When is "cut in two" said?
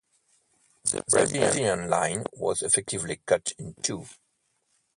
3.27-4.07